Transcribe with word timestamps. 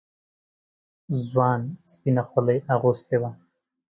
ځوان 1.25 1.61
سپينه 1.91 2.23
خولۍ 2.29 2.57
اغوستې 2.75 3.17
وه. 3.21 3.31